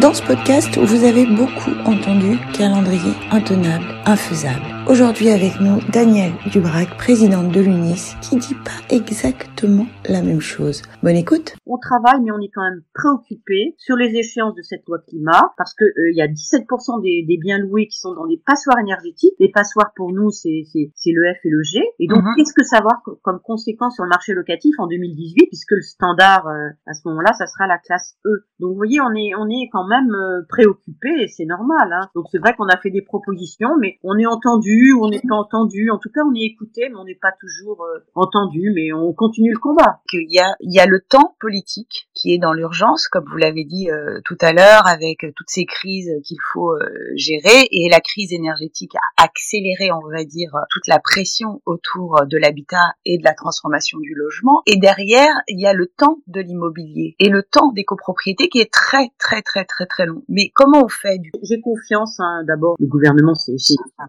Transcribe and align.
Dans 0.00 0.12
ce 0.12 0.22
podcast, 0.22 0.76
vous 0.76 1.04
avez 1.04 1.24
beaucoup 1.24 1.70
entendu 1.84 2.36
calendrier 2.52 3.12
intenable, 3.30 3.84
infaisable. 4.06 4.64
Aujourd'hui 4.86 5.30
avec 5.30 5.60
nous, 5.60 5.80
Daniel 5.90 6.32
Dubrac, 6.52 6.98
présidente 6.98 7.50
de 7.50 7.60
l'UNIS, 7.62 8.16
qui 8.20 8.36
dit 8.36 8.54
pas 8.54 8.94
exactement 8.94 9.86
la 10.06 10.20
même 10.20 10.42
chose. 10.42 10.82
Bonne 11.02 11.16
écoute. 11.16 11.54
On 11.64 11.78
travaille, 11.78 12.20
mais 12.22 12.30
on 12.32 12.38
est 12.38 12.50
quand 12.54 12.62
même 12.62 12.82
préoccupé 12.92 13.76
sur 13.78 13.96
les 13.96 14.14
échéances 14.14 14.54
de 14.54 14.60
cette 14.60 14.86
loi 14.86 14.98
climat, 15.08 15.54
parce 15.56 15.72
que 15.72 15.84
euh, 15.84 16.12
il 16.12 16.16
y 16.18 16.20
a 16.20 16.28
17% 16.28 17.02
des, 17.02 17.24
des, 17.26 17.38
biens 17.38 17.58
loués 17.58 17.86
qui 17.86 17.98
sont 17.98 18.12
dans 18.12 18.26
des 18.26 18.40
passoires 18.44 18.78
énergétiques. 18.78 19.32
Les 19.40 19.48
passoires 19.50 19.92
pour 19.96 20.12
nous, 20.12 20.28
c'est 20.30 20.50
le 20.52 21.32
F 21.32 21.38
et 21.44 21.50
le 21.50 21.62
G. 21.62 21.80
Et 21.98 22.06
donc, 22.06 22.22
mhm. 22.22 22.34
qu'est-ce 22.36 22.52
que 22.52 22.62
ça 22.62 22.76
va 22.76 22.90
avoir 22.92 23.00
comme 23.22 23.40
conséquence 23.42 23.94
sur 23.94 24.04
le 24.04 24.10
marché 24.10 24.34
locatif 24.34 24.74
en 24.78 24.86
2018, 24.86 25.46
puisque 25.46 25.72
le 25.72 25.80
standard 25.80 26.46
euh, 26.46 26.68
à 26.86 26.92
ce 26.92 27.08
moment-là, 27.08 27.32
ça 27.32 27.46
sera 27.46 27.66
la 27.66 27.78
classe 27.78 28.18
E. 28.26 28.44
Donc, 28.60 28.72
vous 28.72 28.76
voyez, 28.76 29.00
on 29.00 29.14
est 29.14 29.32
on 29.34 29.48
est 29.48 29.70
quand 29.72 29.86
même 29.88 30.12
euh, 30.12 30.42
préoccupé, 30.46 31.08
et 31.22 31.28
c'est 31.28 31.46
normal. 31.46 31.90
Hein. 31.90 32.10
Donc, 32.14 32.26
c'est 32.30 32.38
vrai 32.38 32.54
qu'on 32.54 32.68
a 32.68 32.76
fait 32.76 32.90
des 32.90 33.02
propositions, 33.02 33.78
mais 33.80 33.96
on 34.02 34.18
est 34.18 34.26
entendu 34.26 34.73
on 35.00 35.08
n'est 35.08 35.20
pas 35.20 35.36
entendu. 35.36 35.90
En 35.90 35.98
tout 35.98 36.10
cas, 36.10 36.20
on 36.28 36.34
est 36.34 36.44
écouté, 36.44 36.88
mais 36.88 36.96
on 36.96 37.04
n'est 37.04 37.18
pas 37.20 37.32
toujours 37.38 37.82
euh, 37.82 38.00
entendu. 38.14 38.72
Mais 38.74 38.92
on 38.92 39.12
continue 39.12 39.52
le 39.52 39.58
combat. 39.58 40.00
Il 40.12 40.32
y 40.32 40.38
a, 40.38 40.54
il 40.60 40.72
y 40.72 40.80
a 40.80 40.86
le 40.86 41.00
temps 41.00 41.36
politique 41.40 42.08
qui 42.14 42.32
est 42.32 42.38
dans 42.38 42.52
l'urgence, 42.52 43.08
comme 43.08 43.24
vous 43.30 43.36
l'avez 43.36 43.64
dit 43.64 43.90
euh, 43.90 44.20
tout 44.24 44.36
à 44.40 44.52
l'heure, 44.52 44.86
avec 44.86 45.18
toutes 45.36 45.48
ces 45.48 45.64
crises 45.64 46.10
qu'il 46.24 46.38
faut 46.52 46.72
euh, 46.72 46.88
gérer. 47.16 47.68
Et 47.70 47.88
la 47.90 48.00
crise 48.00 48.32
énergétique 48.32 48.94
a 48.96 49.24
accéléré, 49.24 49.90
on 49.92 50.08
va 50.08 50.24
dire, 50.24 50.52
toute 50.70 50.86
la 50.86 50.98
pression 50.98 51.60
autour 51.66 52.26
de 52.26 52.38
l'habitat 52.38 52.92
et 53.04 53.18
de 53.18 53.24
la 53.24 53.34
transformation 53.34 53.98
du 53.98 54.14
logement. 54.14 54.62
Et 54.66 54.78
derrière, 54.78 55.34
il 55.48 55.60
y 55.60 55.66
a 55.66 55.72
le 55.72 55.86
temps 55.86 56.18
de 56.26 56.40
l'immobilier 56.40 57.16
et 57.18 57.28
le 57.28 57.42
temps 57.42 57.72
des 57.72 57.84
copropriétés 57.84 58.48
qui 58.48 58.60
est 58.60 58.72
très, 58.72 59.10
très, 59.18 59.42
très, 59.42 59.64
très, 59.64 59.86
très 59.86 60.06
long. 60.06 60.22
Mais 60.28 60.50
comment 60.54 60.84
on 60.84 60.88
fait 60.88 61.18
du 61.18 61.32
J'ai 61.42 61.60
confiance. 61.60 62.18
Hein, 62.20 62.44
D'abord, 62.46 62.76
le 62.78 62.86
gouvernement, 62.86 63.34
c'est 63.34 63.56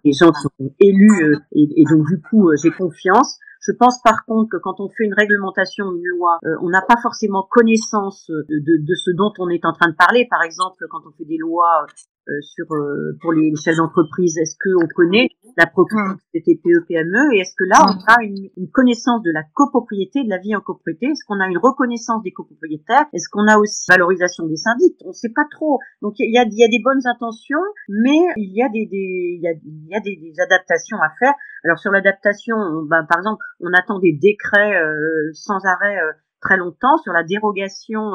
les 0.03 0.13
gens 0.13 0.31
qui 0.31 0.47
élu 0.47 0.54
euh, 0.61 1.35
et, 1.51 1.81
et, 1.81 1.83
donc 1.89 2.05
du 2.07 2.21
coup 2.21 2.49
euh, 2.49 2.55
j'ai 2.61 2.71
confiance. 2.71 3.39
Je 3.61 3.71
pense 3.71 3.99
par 4.03 4.25
contre 4.25 4.49
que 4.51 4.57
quand 4.61 4.79
on 4.79 4.89
fait 4.89 5.05
une 5.05 5.13
réglementation, 5.13 5.85
une 5.91 6.05
loi, 6.17 6.37
euh, 6.45 6.55
on 6.61 6.69
n'a 6.69 6.81
pas 6.81 6.97
forcément 7.01 7.47
connaissance 7.49 8.29
de, 8.29 8.59
de, 8.59 8.85
de, 8.85 8.95
ce 8.95 9.11
dont 9.11 9.33
on 9.39 9.49
est 9.49 9.65
en 9.65 9.73
train 9.73 9.89
de 9.89 9.95
parler. 9.95 10.27
Par 10.29 10.43
exemple, 10.43 10.85
quand 10.91 11.01
on 11.07 11.11
fait 11.17 11.25
des 11.25 11.37
lois 11.37 11.87
euh, 12.27 12.33
sur 12.41 12.65
euh, 12.73 13.17
pour 13.21 13.33
les 13.33 13.53
chefs 13.55 13.77
d'entreprise 13.77 14.37
Est-ce 14.37 14.55
qu'on 14.57 14.87
connaît 14.95 15.29
la 15.57 15.67
propriété 15.67 16.21
des 16.33 16.41
TPE 16.41 16.85
PME 16.87 17.33
et 17.33 17.39
est-ce 17.39 17.55
que 17.57 17.63
là 17.63 17.77
on 17.87 17.95
a 18.11 18.23
une, 18.23 18.49
une, 18.57 18.69
connaissance 18.69 19.21
de 19.23 19.31
la 19.31 19.43
copropriété, 19.53 20.23
de 20.23 20.29
la 20.29 20.37
vie 20.37 20.55
en 20.55 20.61
copropriété? 20.61 21.07
Est-ce 21.07 21.25
qu'on 21.25 21.39
a 21.39 21.47
une 21.47 21.57
reconnaissance 21.57 22.21
des 22.23 22.31
copropriétaires? 22.31 23.05
Est-ce 23.13 23.29
qu'on 23.29 23.47
a 23.47 23.57
aussi 23.57 23.85
valorisation 23.89 24.45
des 24.47 24.57
syndics? 24.57 24.97
On 25.05 25.09
ne 25.09 25.13
sait 25.13 25.31
pas 25.33 25.45
trop. 25.49 25.79
Donc 26.01 26.15
il 26.19 26.33
y 26.33 26.37
a, 26.37 26.43
y 26.43 26.63
a, 26.63 26.67
des 26.67 26.81
bonnes 26.83 27.05
intentions, 27.05 27.63
mais 27.87 28.19
il 28.37 28.53
y 28.53 28.61
a 28.61 28.69
des, 28.69 28.85
des 28.85 29.37
il 29.37 29.41
y 29.41 29.47
a, 29.47 29.51
il 29.51 29.87
y 29.87 29.95
a 29.95 29.99
des, 29.99 30.17
des, 30.17 30.39
adaptations 30.41 30.97
à 30.97 31.09
faire. 31.19 31.33
Alors 31.63 31.79
sur 31.79 31.91
l'adaptation, 31.91 32.55
ben, 32.83 33.05
par 33.05 33.19
exemple, 33.19 33.43
on 33.61 33.71
attend 33.73 33.99
des 33.99 34.13
décrets 34.13 34.75
euh, 34.75 35.31
sans 35.33 35.63
arrêt 35.65 35.97
très 36.41 36.57
longtemps 36.57 36.97
sur 36.97 37.13
la 37.13 37.23
dérogation 37.23 38.11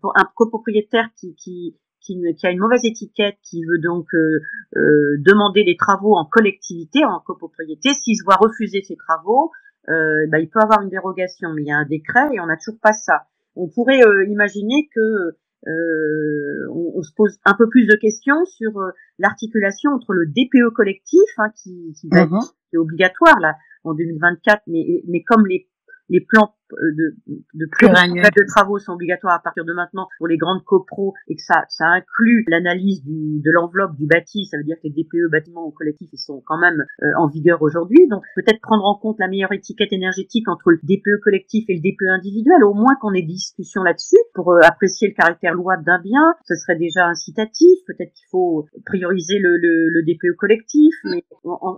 pour 0.00 0.12
un 0.16 0.28
copropriétaire 0.34 1.08
qui, 1.16 1.34
qui, 1.36 1.76
qui, 2.02 2.20
qui, 2.36 2.46
a 2.46 2.50
une 2.50 2.58
mauvaise 2.58 2.84
étiquette, 2.84 3.36
qui 3.42 3.64
veut 3.64 3.78
donc 3.78 4.06
euh, 4.14 4.40
euh, 4.76 5.16
demander 5.18 5.64
des 5.64 5.76
travaux 5.76 6.16
en 6.16 6.24
collectivité, 6.24 7.04
en 7.04 7.20
copropriété, 7.20 7.92
s'il 7.94 8.16
se 8.16 8.24
voit 8.24 8.36
refuser 8.36 8.82
ses 8.82 8.96
travaux, 8.96 9.50
euh, 9.88 10.26
bah, 10.28 10.38
il 10.38 10.48
peut 10.48 10.60
avoir 10.60 10.82
une 10.82 10.90
dérogation, 10.90 11.52
mais 11.54 11.62
il 11.62 11.68
y 11.68 11.72
a 11.72 11.76
un 11.76 11.86
décret 11.86 12.28
et 12.32 12.40
on 12.40 12.46
n'a 12.46 12.56
toujours 12.56 12.80
pas 12.80 12.92
ça. 12.92 13.26
On 13.56 13.68
pourrait 13.68 14.04
euh, 14.04 14.26
imaginer 14.28 14.88
que 14.94 15.36
euh, 15.68 16.68
on, 16.70 16.92
on, 16.96 17.02
se 17.02 17.12
pose 17.14 17.38
un 17.44 17.54
peu 17.54 17.68
plus 17.68 17.86
de 17.86 17.94
questions 17.96 18.44
sur 18.46 18.72
l'articulation 19.18 19.92
entre 19.92 20.12
le 20.12 20.26
DPE 20.26 20.74
collectif, 20.74 21.20
hein, 21.38 21.50
qui, 21.56 21.94
qui, 22.00 22.08
va 22.08 22.22
être, 22.22 22.30
mm-hmm. 22.30 22.52
est 22.74 22.78
obligatoire 22.78 23.38
là 23.40 23.56
en 23.84 23.94
2024, 23.94 24.62
mais, 24.66 25.02
mais 25.06 25.22
comme 25.22 25.46
les 25.46 25.68
les 26.12 26.20
plans 26.20 26.54
euh, 26.72 26.92
de, 26.96 27.16
de 27.54 27.66
de 27.82 28.46
travaux 28.46 28.78
sont 28.78 28.92
obligatoires 28.92 29.34
à 29.34 29.42
partir 29.42 29.64
de 29.64 29.72
maintenant 29.72 30.08
pour 30.18 30.26
les 30.26 30.36
grandes 30.36 30.64
copros 30.64 31.14
et 31.28 31.36
que 31.36 31.42
ça, 31.42 31.64
ça 31.68 31.86
inclut 31.86 32.44
l'analyse 32.48 33.02
de 33.04 33.50
l'enveloppe 33.50 33.96
du 33.96 34.06
bâti, 34.06 34.46
ça 34.46 34.56
veut 34.56 34.64
dire 34.64 34.76
que 34.76 34.88
les 34.88 34.90
DPE 34.90 35.30
bâtiments 35.30 35.70
collectifs 35.70 36.10
ils 36.12 36.18
sont 36.18 36.42
quand 36.46 36.58
même 36.58 36.84
euh, 37.02 37.06
en 37.18 37.28
vigueur 37.28 37.62
aujourd'hui. 37.62 38.06
Donc 38.08 38.22
peut-être 38.36 38.60
prendre 38.60 38.84
en 38.84 38.96
compte 38.96 39.18
la 39.18 39.28
meilleure 39.28 39.52
étiquette 39.52 39.92
énergétique 39.92 40.48
entre 40.48 40.70
le 40.70 40.78
DPE 40.82 41.20
collectif 41.22 41.64
et 41.68 41.74
le 41.74 41.80
DPE 41.80 42.08
individuel, 42.08 42.64
au 42.64 42.74
moins 42.74 42.94
qu'on 43.00 43.12
ait 43.12 43.22
des 43.22 43.34
discussions 43.34 43.82
là-dessus 43.82 44.18
pour 44.34 44.52
euh, 44.52 44.60
apprécier 44.62 45.08
le 45.08 45.14
caractère 45.14 45.54
louable 45.54 45.84
d'un 45.84 46.00
bien. 46.00 46.34
Ce 46.44 46.54
serait 46.54 46.76
déjà 46.76 47.06
incitatif. 47.06 47.78
Peut-être 47.86 48.12
qu'il 48.12 48.28
faut 48.30 48.66
prioriser 48.86 49.38
le, 49.38 49.56
le, 49.56 49.88
le, 49.88 50.02
DPE 50.02 50.36
collectif, 50.36 50.94
mais 51.04 51.24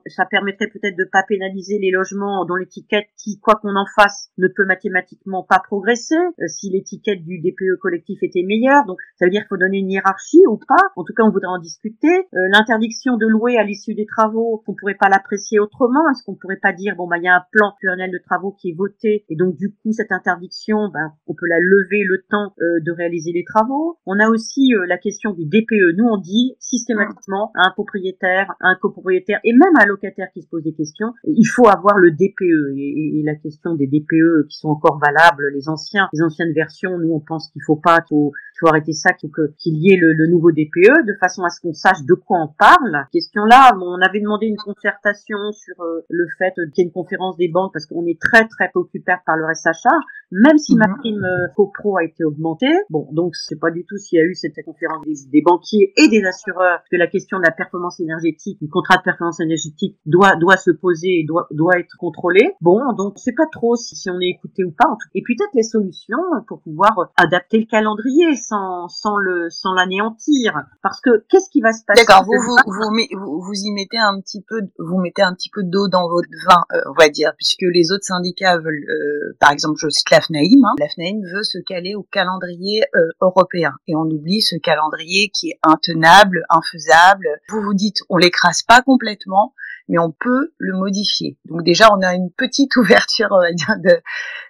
ça 0.07 0.25
permettrait 0.27 0.69
peut-être 0.69 0.97
de 0.97 1.05
pas 1.11 1.23
pénaliser 1.29 1.79
les 1.79 1.91
logements 1.91 2.45
dont 2.45 2.57
l'étiquette 2.57 3.07
qui, 3.17 3.39
quoi 3.41 3.55
qu'on 3.57 3.77
en 3.77 3.87
fasse, 3.95 4.31
ne 4.39 4.49
peut 4.49 4.65
mathématiquement 4.89 5.43
pas 5.43 5.61
progresser 5.65 6.17
euh, 6.17 6.47
si 6.49 6.71
l'étiquette 6.71 7.23
du 7.23 7.41
DPE 7.41 7.79
collectif 7.81 8.19
était 8.23 8.43
meilleure. 8.43 8.85
Donc 8.87 8.99
ça 9.17 9.25
veut 9.25 9.31
dire 9.31 9.43
qu'il 9.43 9.49
faut 9.49 9.57
donner 9.57 9.79
une 9.79 9.91
hiérarchie 9.91 10.43
ou 10.49 10.59
pas. 10.59 10.83
En 10.97 11.05
tout 11.05 11.13
cas, 11.15 11.23
on 11.25 11.31
voudrait 11.31 11.49
en 11.49 11.59
discuter. 11.59 12.09
Euh, 12.09 12.49
l'interdiction 12.51 13.17
de 13.17 13.27
louer 13.27 13.57
à 13.57 13.65
l'issue 13.65 13.95
des 13.95 14.07
travaux, 14.07 14.63
on 14.67 14.75
pourrait 14.75 14.97
pas 14.99 15.09
l'apprécier 15.09 15.59
autrement. 15.59 16.09
Est-ce 16.11 16.23
qu'on 16.25 16.35
pourrait 16.35 16.61
pas 16.61 16.73
dire 16.73 16.95
bon 16.97 17.07
bah 17.07 17.17
il 17.19 17.25
y 17.25 17.29
a 17.29 17.35
un 17.35 17.45
plan 17.53 17.73
pluriannuel 17.79 18.11
de 18.11 18.19
travaux 18.19 18.53
qui 18.53 18.71
est 18.71 18.77
voté 18.77 19.25
et 19.29 19.37
donc 19.37 19.57
du 19.57 19.71
coup 19.71 19.93
cette 19.93 20.13
interdiction, 20.13 20.89
ben 20.93 21.13
on 21.27 21.35
peut 21.35 21.47
la 21.49 21.61
lever 21.61 22.05
le 22.05 22.25
temps 22.29 22.55
euh, 22.61 22.81
de 22.85 22.93
réaliser 22.93 23.33
les 23.33 23.45
travaux. 23.45 23.99
On 24.07 24.19
a 24.19 24.29
aussi 24.29 24.73
la 24.87 24.99
question 24.99 25.33
du 25.33 25.45
DPE. 25.47 25.97
Nous 25.97 26.05
on 26.05 26.19
dit 26.19 26.55
systématiquement 26.59 27.53
à 27.55 27.69
un 27.69 27.73
propriétaire, 27.73 28.51
à 28.61 28.69
un 28.69 28.77
copropriétaire 28.81 29.41
et 29.45 29.53
même 29.53 29.75
à 29.79 29.85
un 29.85 29.87
locataire 29.87 30.29
qui 30.33 30.43
se 30.43 30.49
pose 30.49 30.63
des 30.63 30.75
questions, 30.75 31.13
il 31.25 31.47
faut 31.47 31.69
avoir 31.69 31.99
le 31.99 32.11
DPE 32.11 32.77
et, 32.77 33.21
et 33.21 33.23
la 33.25 33.35
question 33.35 33.75
des 33.75 33.87
DPE 33.87 34.49
qui 34.49 34.59
sont 34.59 34.74
encore 34.75 34.99
valables, 34.99 35.51
les 35.55 35.69
anciens, 35.69 36.09
les 36.13 36.23
anciennes 36.23 36.53
versions, 36.53 36.99
nous 36.99 37.13
on 37.15 37.21
pense 37.21 37.49
qu'il 37.51 37.63
faut 37.63 37.77
pas, 37.77 38.01
qu'il 38.01 38.17
faut, 38.17 38.33
faut, 38.61 38.69
arrêter 38.69 38.93
ça, 38.93 39.13
qu'il 39.13 39.31
qu'il 39.59 39.77
y 39.79 39.93
ait 39.93 39.97
le, 39.97 40.13
le, 40.13 40.27
nouveau 40.27 40.53
DPE, 40.53 41.07
de 41.07 41.15
façon 41.21 41.43
à 41.45 41.51
ce 41.51 41.61
qu'on 41.61 41.73
sache 41.73 42.03
de 42.05 42.15
quoi 42.15 42.39
on 42.41 42.49
parle. 42.49 43.07
Question 43.13 43.45
là, 43.45 43.73
on 43.81 44.01
avait 44.01 44.21
demandé 44.21 44.47
une 44.47 44.57
concertation 44.57 45.39
sur 45.53 45.81
euh, 45.81 46.01
le 46.09 46.27
fait 46.39 46.55
qu'il 46.55 46.73
y 46.79 46.81
ait 46.83 46.85
une 46.85 46.93
conférence 46.93 47.37
des 47.37 47.49
banques 47.49 47.73
parce 47.73 47.87
qu'on 47.87 48.07
est 48.07 48.21
très 48.21 48.47
très 48.47 48.69
préoccupé 48.69 49.13
par 49.27 49.37
le 49.37 49.47
reste 49.47 49.67
à 49.67 49.73
charge, 49.73 50.05
même 50.31 50.59
si 50.59 50.77
ma 50.77 50.89
mhm. 50.89 50.97
prime 50.99 51.25
euh, 51.25 51.49
copro 51.57 51.97
a 51.97 52.05
été 52.05 52.25
augmentée. 52.25 52.75
Bon, 52.91 53.09
donc 53.13 53.35
c'est 53.37 53.59
pas 53.59 53.71
du 53.71 53.85
tout 53.85 53.97
s'il 53.97 54.19
y 54.19 54.23
a 54.23 54.25
eu 54.25 54.35
cette 54.35 54.55
conférence 54.65 55.05
des, 55.05 55.15
des, 55.31 55.43
banquiers 55.43 55.93
et 55.97 56.09
des 56.09 56.25
assureurs 56.25 56.81
que 56.91 56.97
la 56.97 57.07
question 57.07 57.39
de 57.39 57.45
la 57.45 57.53
performance 57.53 58.01
énergétique, 58.01 58.59
du 58.61 58.69
contrat 58.69 58.97
de 58.99 59.03
performance 59.03 59.41
énergétique 59.41 59.99
doit 60.07 60.37
doit 60.37 60.57
se 60.57 60.71
poser 60.71 61.21
et 61.21 61.25
doit 61.25 61.47
doit 61.51 61.79
être 61.79 61.97
contrôlé. 61.99 62.53
Bon, 62.61 62.81
donc 62.97 63.15
c'est 63.17 63.35
pas 63.35 63.47
trop 63.51 63.77
si, 63.77 63.97
si 63.97 64.11
on 64.11 64.21
est 64.21 64.29
écouté 64.29 64.54
ou 64.63 64.71
pas. 64.71 64.97
Et 65.15 65.23
puis 65.23 65.35
peut-être 65.37 65.55
les 65.55 65.63
solutions 65.63 66.19
pour 66.47 66.61
pouvoir 66.61 66.93
adapter 67.17 67.59
le 67.59 67.67
calendrier 67.67 68.37
sans, 68.37 68.89
sans 68.89 69.17
le, 69.17 69.49
sans 69.51 69.73
l'anéantir. 69.73 70.53
Parce 70.83 71.01
que 71.01 71.25
qu'est-ce 71.29 71.51
qui 71.51 71.61
va 71.61 71.73
se 71.73 71.85
passer 71.85 72.05
D'accord, 72.05 72.25
vous, 72.25 72.41
vous, 72.41 72.57
vous, 72.67 73.41
vous, 73.41 73.55
y 73.55 73.73
mettez 73.73 73.99
un 73.99 74.21
petit 74.21 74.43
peu, 74.43 74.61
vous 74.79 74.99
mettez 74.99 75.23
un 75.23 75.35
petit 75.35 75.51
peu 75.51 75.63
d'eau 75.65 75.89
dans 75.89 76.09
votre 76.09 76.29
vin, 76.47 76.63
euh, 76.73 76.81
on 76.91 76.93
va 76.93 77.09
dire, 77.09 77.33
puisque 77.37 77.63
les 77.63 77.91
autres 77.91 78.05
syndicats 78.05 78.59
veulent, 78.59 78.85
euh, 78.89 79.37
par 79.41 79.51
exemple, 79.51 79.79
je 79.79 79.89
cite 79.89 80.11
la 80.11 80.21
FNAIM, 80.21 80.65
hein, 80.65 80.75
la 80.79 80.89
FNAIM 80.89 81.21
veut 81.33 81.43
se 81.43 81.59
caler 81.59 81.95
au 81.95 82.03
calendrier 82.03 82.85
euh, 82.95 83.09
européen. 83.21 83.73
Et 83.89 83.97
on 83.97 84.03
oublie 84.03 84.43
ce 84.43 84.57
calendrier 84.57 85.31
qui 85.31 85.51
est 85.51 85.59
intenable, 85.63 86.45
infaisable. 86.51 87.27
Vous 87.49 87.63
vous 87.63 87.75
dites, 87.75 87.99
on 88.09 88.17
l'écrase 88.17 88.63
pas 88.63 88.83
complètement, 88.83 89.55
mais 89.89 89.99
on 89.99 90.13
peut 90.13 90.53
le 90.59 90.77
modifier. 90.77 91.39
Donc 91.47 91.63
déjà, 91.63 91.89
on 91.93 92.03
a 92.03 92.15
une 92.15 92.31
petite 92.31 92.77
ouverture, 92.77 93.29
on 93.31 93.41
va 93.41 93.53
dire, 93.53 93.77
de, 93.83 94.01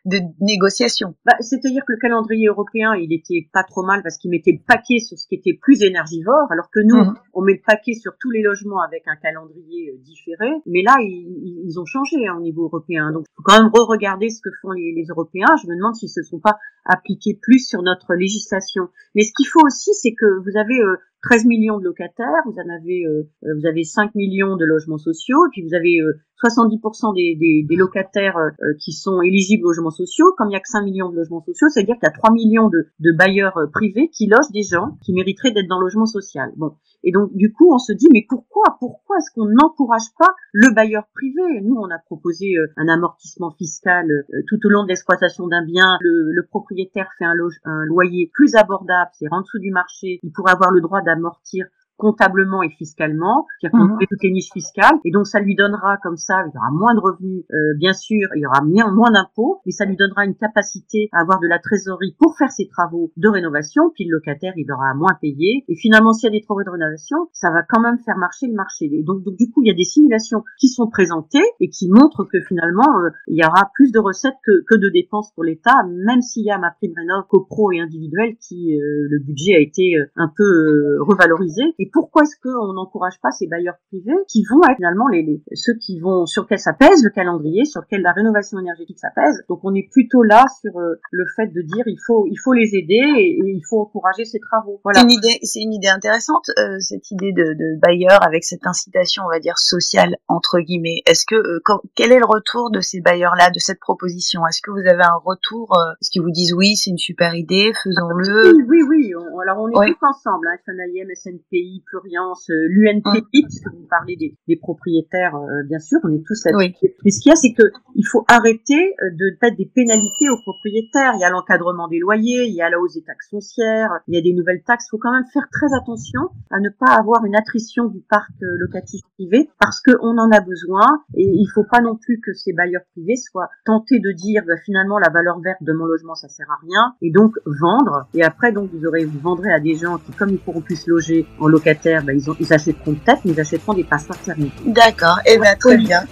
de 0.04 0.18
négociation. 0.40 1.14
Bah, 1.24 1.32
C'est-à-dire 1.40 1.82
que 1.86 1.92
le 1.92 1.98
calendrier 1.98 2.48
européen, 2.48 2.94
il 2.94 3.12
était 3.12 3.48
pas 3.52 3.62
trop 3.62 3.82
mal 3.82 4.02
parce 4.02 4.18
qu'il 4.18 4.30
mettait 4.30 4.52
le 4.52 4.64
paquet 4.66 4.98
sur 4.98 5.18
ce 5.18 5.26
qui 5.26 5.36
était 5.36 5.56
plus 5.60 5.82
énergivore, 5.82 6.46
alors 6.50 6.68
que 6.70 6.80
nous, 6.84 6.96
mhm. 6.96 7.14
on 7.32 7.42
met 7.42 7.54
le 7.54 7.62
paquet 7.66 7.94
sur 7.94 8.12
tous 8.20 8.30
les 8.30 8.42
logements 8.42 8.82
avec 8.82 9.02
un 9.06 9.16
calendrier 9.16 9.90
euh, 9.90 9.98
différé. 10.02 10.50
Mais 10.66 10.82
là, 10.82 10.96
ils, 11.00 11.64
ils 11.64 11.80
ont 11.80 11.86
changé 11.86 12.26
hein, 12.26 12.36
au 12.36 12.42
niveau 12.42 12.64
européen. 12.64 13.12
Donc, 13.12 13.24
faut 13.36 13.42
quand 13.42 13.62
même 13.62 13.70
re-regarder 13.72 14.28
ce 14.28 14.40
que 14.42 14.50
font 14.60 14.72
les, 14.72 14.92
les 14.94 15.06
Européens. 15.08 15.48
Je 15.62 15.68
me 15.68 15.76
demande 15.76 15.94
s'ils 15.94 16.10
se 16.10 16.22
sont 16.22 16.40
pas 16.40 16.58
appliqués 16.84 17.38
plus 17.40 17.66
sur 17.66 17.82
notre 17.82 18.14
législation. 18.14 18.88
Mais 19.14 19.22
ce 19.22 19.32
qu'il 19.34 19.46
faut 19.46 19.64
aussi, 19.64 19.94
c'est 19.94 20.12
que 20.12 20.26
vous 20.44 20.58
avez 20.58 20.78
euh, 20.80 20.96
13 21.28 21.46
millions 21.46 21.78
de 21.78 21.84
locataires, 21.84 22.42
vous 22.46 22.58
en 22.58 22.68
avez, 22.74 23.04
euh, 23.06 23.22
vous 23.42 23.66
avez 23.66 23.84
5 23.84 24.14
millions 24.14 24.56
de 24.56 24.64
logements 24.64 24.98
sociaux, 24.98 25.46
et 25.46 25.50
puis 25.52 25.62
vous 25.62 25.74
avez 25.74 25.98
70% 26.42 27.14
des, 27.14 27.64
des, 27.68 27.76
locataires 27.76 28.36
qui 28.80 28.92
sont 28.92 29.22
éligibles 29.22 29.64
aux 29.64 29.70
logements 29.70 29.90
sociaux. 29.90 30.34
Comme 30.36 30.48
il 30.48 30.50
n'y 30.50 30.56
a 30.56 30.60
que 30.60 30.68
5 30.68 30.82
millions 30.82 31.08
de 31.08 31.16
logements 31.16 31.42
sociaux, 31.42 31.68
c'est-à-dire 31.70 31.94
qu'il 31.94 32.04
y 32.04 32.12
a 32.12 32.12
3 32.12 32.32
millions 32.32 32.68
de, 32.68 32.86
de 33.00 33.16
bailleurs 33.16 33.58
privés 33.72 34.10
qui 34.12 34.26
logent 34.26 34.52
des 34.52 34.62
gens 34.62 34.98
qui 35.02 35.12
mériteraient 35.12 35.52
d'être 35.52 35.68
dans 35.68 35.78
le 35.78 35.86
logement 35.86 36.06
social. 36.06 36.52
Bon, 36.56 36.72
et 37.04 37.12
donc 37.12 37.30
du 37.34 37.52
coup, 37.52 37.72
on 37.72 37.78
se 37.78 37.92
dit 37.92 38.08
mais 38.12 38.26
pourquoi, 38.28 38.76
pourquoi 38.80 39.18
est-ce 39.18 39.30
qu'on 39.34 39.46
n'encourage 39.46 40.10
pas 40.18 40.34
le 40.52 40.74
bailleur 40.74 41.04
privé? 41.14 41.60
Nous, 41.62 41.76
on 41.76 41.90
a 41.90 41.98
proposé 41.98 42.56
un 42.76 42.88
amortissement 42.88 43.52
fiscal 43.52 44.06
tout 44.48 44.58
au 44.64 44.68
long 44.68 44.82
de 44.82 44.88
l'exploitation 44.88 45.46
d'un 45.46 45.64
bien. 45.64 45.98
Le, 46.00 46.32
le 46.32 46.46
propriétaire 46.46 47.10
fait 47.18 47.24
un, 47.24 47.36
un 47.64 47.84
loyer 47.84 48.30
plus 48.34 48.56
abordable, 48.56 49.10
c'est 49.18 49.28
en 49.30 49.42
dessous 49.42 49.60
du 49.60 49.70
marché, 49.70 50.18
il 50.22 50.32
pourrait 50.32 50.52
avoir 50.52 50.70
le 50.72 50.80
droit 50.80 51.02
d'amortir 51.02 51.66
comptablement 51.96 52.62
et 52.62 52.70
fiscalement, 52.70 53.46
c'est-à-dire 53.60 53.96
fait 53.98 54.06
toutes 54.08 54.22
les 54.22 54.32
niches 54.32 54.52
fiscales, 54.52 54.98
et 55.04 55.10
donc 55.10 55.26
ça 55.26 55.40
lui 55.40 55.54
donnera 55.54 55.96
comme 56.02 56.16
ça, 56.16 56.44
il 56.46 56.54
y 56.54 56.58
aura 56.58 56.70
moins 56.70 56.94
de 56.94 57.00
revenus, 57.00 57.44
euh, 57.52 57.74
bien 57.76 57.92
sûr, 57.92 58.28
il 58.34 58.42
y 58.42 58.46
aura 58.46 58.62
moins 58.62 59.10
d'impôts, 59.10 59.60
mais 59.66 59.72
ça 59.72 59.84
lui 59.84 59.96
donnera 59.96 60.24
une 60.24 60.34
capacité 60.34 61.08
à 61.12 61.20
avoir 61.20 61.40
de 61.40 61.46
la 61.46 61.58
trésorerie 61.58 62.16
pour 62.18 62.36
faire 62.36 62.50
ses 62.50 62.68
travaux 62.68 63.12
de 63.16 63.28
rénovation, 63.28 63.90
puis 63.94 64.04
le 64.04 64.16
locataire, 64.16 64.52
il 64.56 64.70
aura 64.72 64.94
moins 64.94 65.16
payé, 65.20 65.64
et 65.68 65.76
finalement, 65.76 66.12
s'il 66.12 66.32
y 66.32 66.34
a 66.34 66.38
des 66.38 66.44
travaux 66.44 66.62
de 66.64 66.70
rénovation, 66.70 67.16
ça 67.32 67.50
va 67.50 67.62
quand 67.62 67.80
même 67.80 67.98
faire 68.04 68.16
marcher 68.16 68.46
le 68.48 68.54
marché. 68.54 68.86
Et 68.92 69.02
donc, 69.02 69.22
donc 69.22 69.36
du 69.36 69.50
coup, 69.50 69.62
il 69.62 69.68
y 69.68 69.72
a 69.72 69.76
des 69.76 69.84
simulations 69.84 70.42
qui 70.58 70.68
sont 70.68 70.88
présentées 70.88 71.44
et 71.60 71.68
qui 71.68 71.88
montrent 71.88 72.24
que 72.24 72.38
finalement, 72.48 72.88
euh, 73.04 73.10
il 73.28 73.38
y 73.38 73.46
aura 73.46 73.70
plus 73.74 73.92
de 73.92 73.98
recettes 73.98 74.36
que, 74.44 74.64
que 74.68 74.74
de 74.74 74.88
dépenses 74.88 75.32
pour 75.34 75.44
l'État, 75.44 75.74
même 75.88 76.22
s'il 76.22 76.44
y 76.44 76.50
a 76.50 76.58
ma 76.58 76.70
prime 76.70 76.92
rénov 76.96 77.26
copro 77.28 77.72
et 77.72 77.80
individuelle 77.80 78.36
qui, 78.40 78.78
euh, 78.78 79.06
le 79.08 79.18
budget 79.20 79.54
a 79.54 79.60
été 79.60 79.94
un 80.16 80.30
peu 80.34 81.00
revalorisé. 81.00 81.62
Et 81.78 81.90
pourquoi 81.94 82.22
est-ce 82.22 82.34
qu'on 82.42 82.72
n'encourage 82.72 83.20
pas 83.22 83.30
ces 83.30 83.46
bailleurs 83.46 83.76
privés 83.86 84.18
qui 84.28 84.44
vont 84.50 84.60
être 84.68 84.74
finalement 84.76 85.06
les, 85.06 85.40
ceux 85.54 85.74
qui 85.74 86.00
vont 86.00 86.26
sur 86.26 86.42
lequel 86.42 86.58
ça 86.58 86.72
pèse 86.72 87.04
le 87.04 87.10
calendrier, 87.10 87.64
sur 87.64 87.82
lequel 87.82 88.02
la 88.02 88.10
rénovation 88.10 88.58
énergétique 88.58 88.98
ça 88.98 89.10
pèse? 89.14 89.44
Donc 89.48 89.60
on 89.62 89.72
est 89.74 89.88
plutôt 89.92 90.24
là 90.24 90.44
sur 90.60 90.76
euh, 90.76 91.00
le 91.12 91.24
fait 91.36 91.46
de 91.46 91.62
dire 91.62 91.84
il 91.86 91.98
faut 92.04 92.26
il 92.26 92.36
faut 92.36 92.52
les 92.52 92.74
aider 92.74 93.00
et, 93.16 93.38
il 93.38 93.62
faut 93.70 93.80
encourager 93.80 94.24
ces 94.24 94.40
travaux. 94.40 94.80
Voilà. 94.82 94.98
C'est 94.98 95.04
une 95.04 95.12
idée 95.12 95.38
c'est 95.42 95.60
une 95.62 95.72
idée 95.72 95.88
intéressante 95.88 96.50
euh, 96.58 96.80
cette 96.80 97.12
idée 97.12 97.32
de, 97.32 97.54
de 97.54 97.78
bailleurs 97.80 98.26
avec 98.26 98.42
cette 98.42 98.66
incitation 98.66 99.22
on 99.24 99.30
va 99.30 99.38
dire 99.38 99.58
sociale 99.58 100.16
entre 100.26 100.58
guillemets. 100.58 101.02
Est-ce 101.06 101.24
que 101.24 101.36
euh, 101.36 101.60
quel 101.94 102.10
est 102.10 102.18
le 102.18 102.26
retour 102.26 102.72
de 102.72 102.80
ces 102.80 103.00
bailleurs 103.02 103.36
là 103.36 103.50
de 103.50 103.60
cette 103.60 103.78
proposition? 103.78 104.44
Est-ce 104.48 104.62
que 104.62 104.72
vous 104.72 104.84
avez 104.90 105.04
un 105.04 105.20
retour 105.24 105.72
Est-ce 106.00 106.10
qu'ils 106.10 106.22
vous 106.22 106.32
disent 106.32 106.54
oui 106.54 106.74
c'est 106.74 106.90
une 106.90 106.98
super 106.98 107.36
idée 107.36 107.72
faisons-le? 107.84 108.52
Oui 108.56 108.64
oui 108.68 108.82
oui. 108.82 109.12
alors 109.42 109.62
on 109.62 109.68
est 109.82 109.94
tous 109.94 110.06
ensemble 110.06 110.48
hein, 110.48 110.58
FNAIM, 110.66 111.14
SNPI 111.14 111.73
Pluriance, 111.80 112.50
euh, 112.50 112.66
l'UNPI, 112.68 113.42
puisque 113.44 113.68
vous 113.68 113.86
parlez 113.88 114.16
des, 114.16 114.36
des 114.48 114.56
propriétaires, 114.56 115.36
euh, 115.36 115.62
bien 115.68 115.78
sûr, 115.78 115.98
on 116.04 116.12
est 116.12 116.24
tous 116.26 116.44
là 116.44 116.52
oui. 116.56 116.74
Mais 117.04 117.10
ce 117.10 117.20
qu'il 117.20 117.30
y 117.30 117.32
a, 117.32 117.36
c'est 117.36 117.52
que 117.52 117.64
il 117.94 118.04
faut 118.04 118.24
arrêter 118.28 118.94
euh, 119.02 119.10
de 119.12 119.36
mettre 119.42 119.56
des 119.56 119.66
pénalités 119.66 120.28
aux 120.30 120.40
propriétaires. 120.42 121.12
Il 121.16 121.20
y 121.20 121.24
a 121.24 121.30
l'encadrement 121.30 121.88
des 121.88 121.98
loyers, 121.98 122.44
il 122.46 122.54
y 122.54 122.62
a 122.62 122.70
la 122.70 122.78
hausse 122.78 122.94
des 122.94 123.02
taxes 123.02 123.30
foncières, 123.30 123.90
il 124.08 124.14
y 124.14 124.18
a 124.18 124.22
des 124.22 124.32
nouvelles 124.32 124.62
taxes. 124.62 124.86
Il 124.88 124.90
faut 124.90 124.98
quand 124.98 125.12
même 125.12 125.26
faire 125.32 125.48
très 125.50 125.74
attention 125.74 126.20
à 126.50 126.60
ne 126.60 126.68
pas 126.68 126.92
avoir 126.94 127.24
une 127.24 127.36
attrition 127.36 127.86
du 127.86 128.00
parc 128.00 128.30
locatif 128.40 129.00
privé, 129.14 129.50
parce 129.60 129.80
qu'on 129.80 130.18
en 130.18 130.30
a 130.30 130.40
besoin, 130.40 131.02
et 131.16 131.24
il 131.24 131.46
faut 131.54 131.64
pas 131.64 131.80
non 131.80 131.96
plus 131.96 132.20
que 132.20 132.32
ces 132.32 132.52
bailleurs 132.52 132.82
privés 132.92 133.16
soient 133.16 133.48
tentés 133.64 133.98
de 133.98 134.12
dire, 134.12 134.42
bah, 134.46 134.54
finalement, 134.64 134.98
la 134.98 135.10
valeur 135.10 135.40
verte 135.40 135.62
de 135.62 135.72
mon 135.72 135.84
logement, 135.84 136.14
ça 136.14 136.28
sert 136.28 136.50
à 136.50 136.58
rien, 136.62 136.94
et 137.02 137.10
donc 137.10 137.34
vendre. 137.46 138.06
Et 138.14 138.22
après, 138.22 138.52
donc, 138.52 138.70
vous 138.72 138.86
aurez, 138.86 139.04
vous 139.04 139.18
vendrez 139.20 139.52
à 139.52 139.60
des 139.60 139.74
gens 139.74 139.98
qui, 139.98 140.12
comme 140.12 140.30
ils 140.30 140.38
pourront 140.38 140.60
plus 140.60 140.76
se 140.76 140.90
loger 140.90 141.26
en 141.40 141.48
location, 141.48 141.63
locataires, 141.64 142.02
ben, 142.02 142.16
ils, 142.16 142.30
ont, 142.30 142.36
ils 142.40 142.52
achèteront 142.52 142.94
peut-être, 142.94 143.20
mais 143.24 143.32
ils 143.32 143.40
achèteront 143.40 143.74
des 143.74 143.84
passeports 143.84 144.18
thermiques. 144.18 144.52
D'accord, 144.66 145.18
et 145.26 145.34
eh 145.34 145.38
bien 145.38 145.54
très 145.56 145.76
bien. 145.78 146.04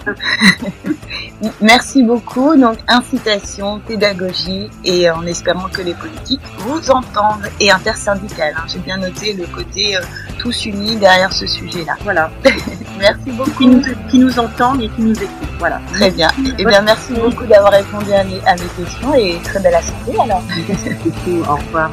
Merci 1.61 2.03
beaucoup. 2.03 2.57
Donc 2.57 2.79
incitation, 2.89 3.81
pédagogie 3.81 4.69
et 4.85 5.11
en 5.11 5.27
espérant 5.27 5.69
que 5.69 5.83
les 5.83 5.95
politiques 5.95 6.41
vous 6.59 6.91
entendent 6.91 7.49
et 7.61 7.71
intersyndicales. 7.71 8.55
Hein. 8.57 8.65
J'ai 8.69 8.79
bien 8.79 8.97
noté 8.97 9.33
le 9.33 9.47
côté 9.47 9.97
euh, 9.97 10.01
tous 10.39 10.67
unis 10.67 10.97
derrière 10.97 11.33
ce 11.33 11.47
sujet-là. 11.47 11.95
Voilà. 12.03 12.31
merci 12.99 13.31
beaucoup. 13.33 13.51
Qui 13.59 13.67
nous, 13.67 13.83
qui 14.11 14.19
nous, 14.19 14.39
entendent 14.39 14.83
et 14.83 14.89
qui 14.89 15.03
nous 15.03 15.15
écoutent. 15.15 15.49
Voilà. 15.59 15.81
Très 15.93 16.11
bien. 16.11 16.29
Et 16.39 16.55
eh 16.59 16.65
bien 16.65 16.83
merci 16.83 17.13
beaucoup 17.15 17.47
d'avoir 17.47 17.73
répondu 17.73 18.13
à 18.13 18.25
mes, 18.25 18.41
à 18.47 18.55
mes 18.55 18.85
questions 18.85 19.15
et 19.15 19.39
très 19.43 19.61
belle 19.61 19.75
assemblée 19.75 20.19
alors. 20.21 20.43
Merci 20.69 20.91
beaucoup. 21.05 21.51
Au 21.51 21.57
revoir. 21.57 21.91